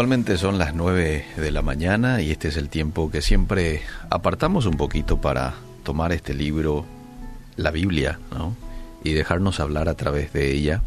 [0.00, 4.64] Puntualmente son las 9 de la mañana y este es el tiempo que siempre apartamos
[4.64, 6.86] un poquito para tomar este libro,
[7.56, 8.56] la Biblia, ¿no?
[9.04, 10.80] y dejarnos hablar a través de ella.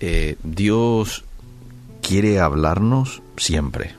[0.00, 1.26] Eh, Dios
[2.02, 3.94] quiere hablarnos siempre.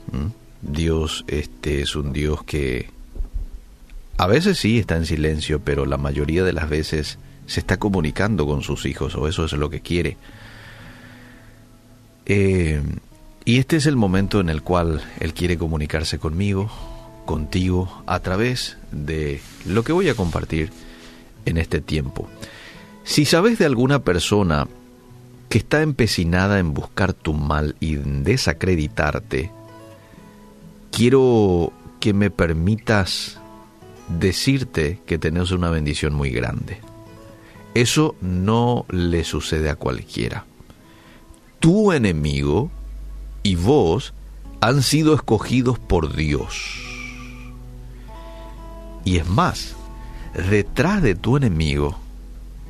[0.61, 2.89] Dios este es un Dios que
[4.17, 8.45] a veces sí está en silencio, pero la mayoría de las veces se está comunicando
[8.45, 10.17] con sus hijos, o eso es lo que quiere.
[12.25, 12.81] Eh,
[13.49, 16.69] y este es el momento en el cual Él quiere comunicarse conmigo,
[17.25, 20.69] contigo, a través de lo que voy a compartir
[21.45, 22.29] en este tiempo.
[23.03, 24.67] Si sabes de alguna persona
[25.49, 29.49] que está empecinada en buscar tu mal y en desacreditarte,
[30.91, 33.39] quiero que me permitas
[34.19, 36.81] decirte que tenés una bendición muy grande.
[37.73, 40.45] Eso no le sucede a cualquiera.
[41.59, 42.69] Tu enemigo
[43.43, 44.13] y vos
[44.61, 46.83] han sido escogidos por Dios.
[49.05, 49.75] Y es más,
[50.49, 51.97] detrás de tu enemigo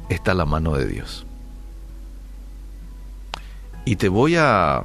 [0.10, 1.26] está la mano de Dios.
[3.86, 4.84] Y te voy a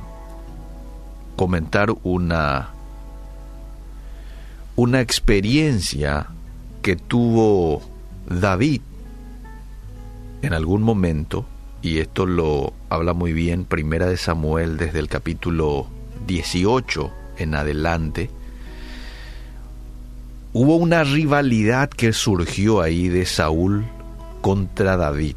[1.37, 2.71] comentar una
[4.77, 6.27] una experiencia
[6.83, 7.83] que tuvo
[8.29, 8.81] David
[10.43, 11.47] en algún momento
[11.85, 15.87] y esto lo habla muy bien Primera de Samuel desde el capítulo
[16.27, 18.31] 18 en adelante.
[20.55, 23.85] Hubo una rivalidad que surgió ahí de Saúl
[24.41, 25.37] contra David.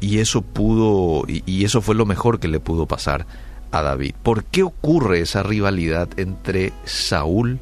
[0.00, 3.26] Y eso pudo, y eso fue lo mejor que le pudo pasar
[3.72, 4.14] a David.
[4.22, 7.58] ¿Por qué ocurre esa rivalidad entre Saúl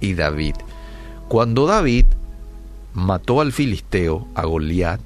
[0.00, 0.54] y David?
[1.28, 2.06] Cuando David
[2.94, 5.00] mató al filisteo, a Goliat,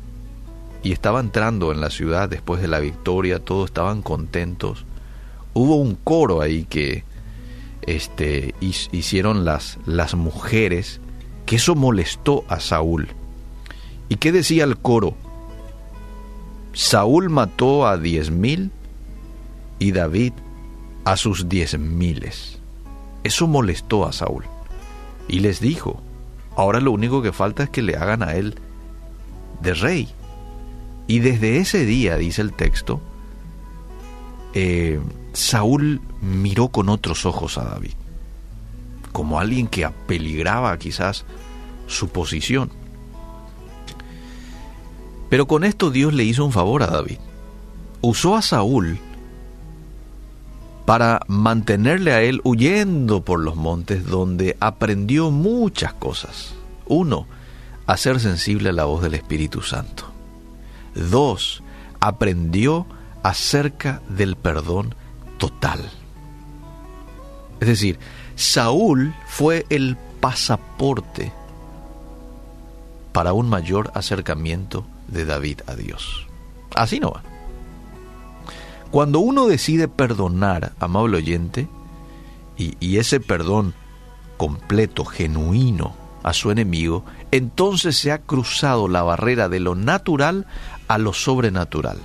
[0.82, 4.84] y estaba entrando en la ciudad después de la victoria, todos estaban contentos.
[5.54, 7.04] Hubo un coro ahí que
[7.82, 11.00] este, hicieron las, las mujeres,
[11.46, 13.08] que eso molestó a Saúl.
[14.08, 15.14] ¿Y qué decía el coro?
[16.72, 18.70] Saúl mató a diez mil
[19.78, 20.32] y David
[21.04, 22.58] a sus diez miles.
[23.24, 24.44] Eso molestó a Saúl.
[25.28, 26.00] Y les dijo,
[26.56, 28.56] ahora lo único que falta es que le hagan a él
[29.60, 30.08] de rey.
[31.06, 33.00] Y desde ese día, dice el texto,
[34.54, 35.00] eh,
[35.32, 37.92] Saúl miró con otros ojos a David,
[39.12, 41.24] como alguien que apeligraba quizás
[41.86, 42.70] su posición.
[45.28, 47.18] Pero con esto Dios le hizo un favor a David.
[48.02, 48.98] Usó a Saúl
[50.84, 56.54] para mantenerle a él huyendo por los montes donde aprendió muchas cosas.
[56.86, 57.26] Uno,
[57.86, 60.11] a ser sensible a la voz del Espíritu Santo.
[60.94, 61.62] Dos,
[62.00, 62.86] aprendió
[63.22, 64.94] acerca del perdón
[65.38, 65.90] total.
[67.60, 67.98] Es decir,
[68.34, 71.32] Saúl fue el pasaporte
[73.12, 76.26] para un mayor acercamiento de David a Dios.
[76.74, 77.22] Así no va.
[78.90, 81.68] Cuando uno decide perdonar, amable oyente,
[82.56, 83.74] y, y ese perdón
[84.36, 90.46] completo, genuino a su enemigo, entonces se ha cruzado la barrera de lo natural
[90.92, 91.98] a lo sobrenatural.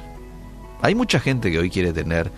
[0.81, 2.31] Hay mucha gente que hoy quiere tener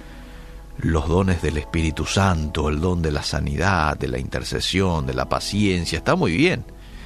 [0.80, 5.30] los dones del Espíritu Santo, el don de la sanidad, de la intercesión, de la
[5.30, 6.66] paciencia, está muy bien,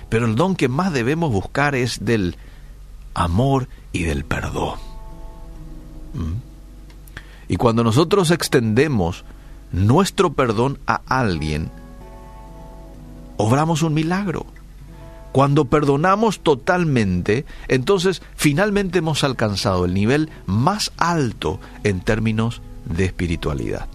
[0.10, 2.38] pero el don que más debemos buscar es del
[3.16, 4.80] amor y del perdón.
[6.14, 6.34] ¿Mm?
[7.50, 9.26] Y cuando nosotros extendemos
[9.72, 11.70] nuestro perdón a alguien,
[13.38, 14.46] obramos un milagro.
[15.34, 23.88] Cuando perdonamos totalmente, entonces finalmente hemos alcanzado el nivel más alto en términos de espiritualidad.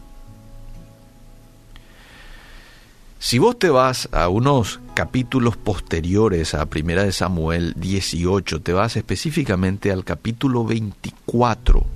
[3.21, 8.97] Si vos te vas a unos capítulos posteriores a Primera de Samuel 18, te vas
[8.97, 11.87] específicamente al capítulo 24,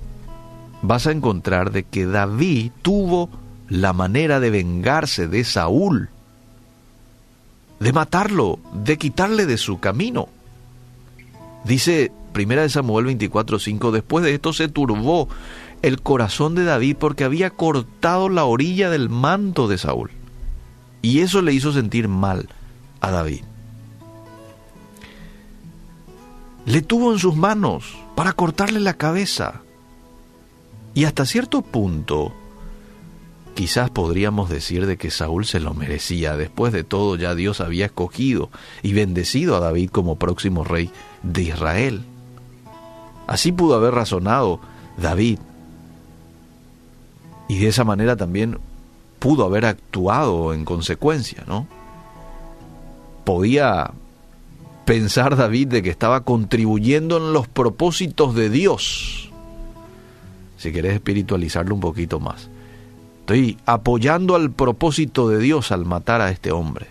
[0.83, 3.29] vas a encontrar de que David tuvo
[3.67, 6.09] la manera de vengarse de Saúl
[7.83, 10.29] de matarlo, de quitarle de su camino.
[11.65, 15.27] Dice Primera de Samuel 24:5, después de esto se turbó
[15.81, 20.11] el corazón de David porque había cortado la orilla del manto de Saúl.
[21.01, 22.47] Y eso le hizo sentir mal
[23.01, 23.43] a David.
[26.65, 29.61] Le tuvo en sus manos para cortarle la cabeza.
[30.93, 32.33] Y hasta cierto punto,
[33.53, 36.35] Quizás podríamos decir de que Saúl se lo merecía.
[36.35, 38.49] Después de todo ya Dios había escogido
[38.81, 40.89] y bendecido a David como próximo rey
[41.21, 42.03] de Israel.
[43.27, 44.59] Así pudo haber razonado
[44.97, 45.39] David.
[47.47, 48.57] Y de esa manera también
[49.19, 51.67] pudo haber actuado en consecuencia, ¿no?
[53.23, 53.91] Podía
[54.85, 59.29] pensar David de que estaba contribuyendo en los propósitos de Dios.
[60.57, 62.49] Si querés espiritualizarlo un poquito más.
[63.23, 66.87] Estoy apoyando al propósito de Dios al matar a este hombre.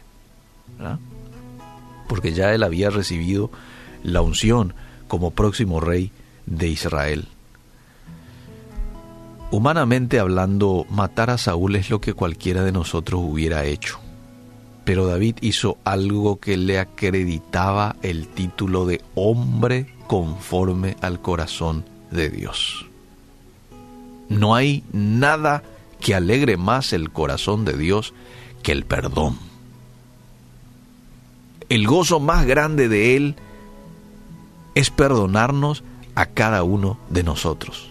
[2.08, 3.50] Porque ya él había recibido
[4.02, 4.72] la unción
[5.08, 6.10] como próximo rey
[6.46, 7.28] de Israel.
[9.50, 14.00] Humanamente hablando, matar a Saúl es lo que cualquiera de nosotros hubiera hecho.
[14.86, 22.30] Pero David hizo algo que le acreditaba el título de hombre conforme al corazón de
[22.30, 22.86] Dios.
[24.30, 25.62] No hay nada
[26.02, 28.12] que alegre más el corazón de Dios
[28.62, 29.38] que el perdón.
[31.68, 33.36] El gozo más grande de Él
[34.74, 35.84] es perdonarnos
[36.14, 37.90] a cada uno de nosotros.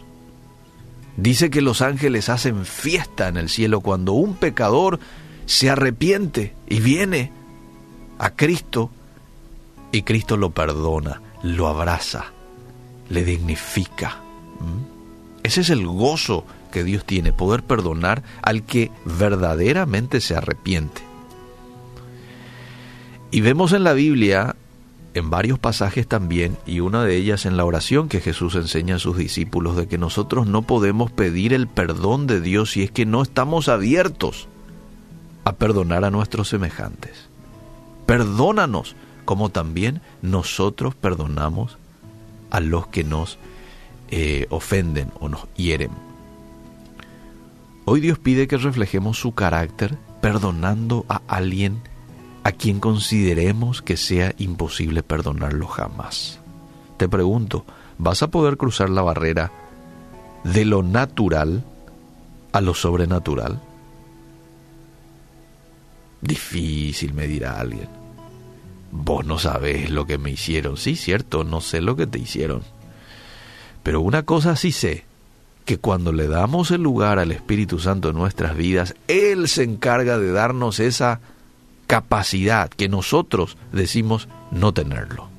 [1.18, 5.00] Dice que los ángeles hacen fiesta en el cielo cuando un pecador
[5.46, 7.32] se arrepiente y viene
[8.20, 8.92] a Cristo
[9.92, 12.26] y Cristo lo perdona, lo abraza,
[13.10, 14.18] le dignifica.
[14.60, 15.01] ¿Mm?
[15.44, 21.02] Ese es el gozo que Dios tiene, poder perdonar al que verdaderamente se arrepiente.
[23.32, 24.56] Y vemos en la Biblia
[25.14, 29.00] en varios pasajes también, y una de ellas en la oración que Jesús enseña a
[29.00, 33.06] sus discípulos, de que nosotros no podemos pedir el perdón de Dios si es que
[33.06, 34.48] no estamos abiertos
[35.44, 37.28] a perdonar a nuestros semejantes.
[38.06, 38.96] Perdónanos
[39.26, 41.78] como también nosotros perdonamos
[42.50, 43.38] a los que nos
[44.12, 45.92] eh, ofenden o nos hieren.
[47.86, 51.82] Hoy Dios pide que reflejemos su carácter perdonando a alguien
[52.44, 56.40] a quien consideremos que sea imposible perdonarlo jamás.
[56.98, 57.66] Te pregunto,
[57.98, 59.52] ¿vas a poder cruzar la barrera
[60.44, 61.64] de lo natural
[62.52, 63.62] a lo sobrenatural?
[66.22, 67.90] Difícil, me dirá alguien.
[68.92, 70.78] Vos no sabés lo que me hicieron.
[70.78, 72.62] Sí, cierto, no sé lo que te hicieron.
[73.84, 75.06] Pero una cosa sí sé,
[75.66, 80.18] que cuando le damos el lugar al Espíritu Santo en nuestras vidas, Él se encarga
[80.18, 81.20] de darnos esa
[81.88, 85.30] capacidad que nosotros decimos no tenerlo.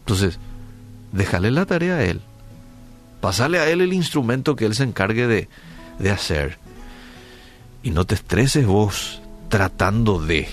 [0.00, 0.38] Entonces,
[1.12, 2.20] déjale la tarea a Él.
[3.20, 5.48] Pasale a Él el instrumento que Él se encargue de,
[5.98, 6.58] de hacer.
[7.82, 10.48] Y no te estreses vos tratando de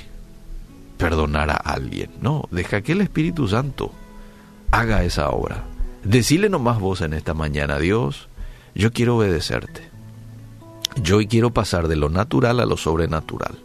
[0.97, 2.11] perdonar a alguien.
[2.21, 3.91] No, deja que el Espíritu Santo
[4.71, 5.63] haga esa obra.
[6.03, 8.27] Decile nomás vos en esta mañana, Dios,
[8.75, 9.89] yo quiero obedecerte.
[11.01, 13.57] Yo hoy quiero pasar de lo natural a lo sobrenatural.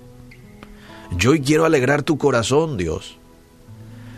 [1.16, 3.16] Yo hoy quiero alegrar tu corazón, Dios.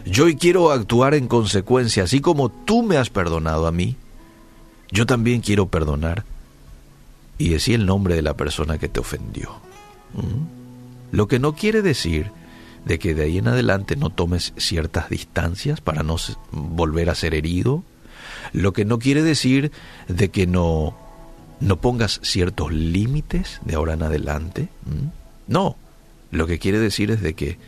[0.05, 3.97] Yo hoy quiero actuar en consecuencia, así como tú me has perdonado a mí.
[4.91, 6.25] Yo también quiero perdonar
[7.39, 9.51] y decir el nombre de la persona que te ofendió.
[10.15, 11.17] ¿Mm?
[11.17, 12.31] Lo que no quiere decir
[12.85, 16.17] de que de ahí en adelante no tomes ciertas distancias para no
[16.53, 17.83] volver a ser herido.
[18.53, 19.73] Lo que no quiere decir
[20.09, 20.97] de que no,
[21.61, 24.69] no pongas ciertos límites de ahora en adelante.
[25.47, 25.77] No,
[26.31, 27.59] lo que quiere decir es de que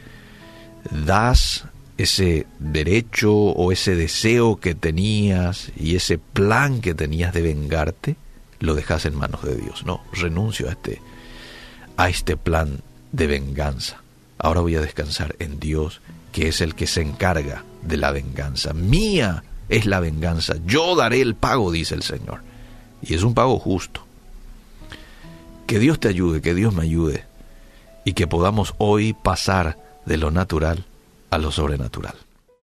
[0.90, 1.64] das
[1.96, 8.16] ese derecho o ese deseo que tenías y ese plan que tenías de vengarte,
[8.60, 9.84] lo dejas en manos de Dios.
[9.84, 11.00] No, renuncio a este,
[11.96, 12.80] a este plan
[13.12, 14.02] de venganza.
[14.38, 16.00] Ahora voy a descansar en Dios,
[16.30, 18.72] que es el que se encarga de la venganza.
[18.72, 20.54] Mía es la venganza.
[20.66, 22.40] Yo daré el pago, dice el Señor.
[23.02, 24.04] Y es un pago justo.
[25.66, 27.24] Que Dios te ayude, que Dios me ayude
[28.04, 30.86] y que podamos hoy pasar de lo natural
[31.30, 32.14] a lo sobrenatural.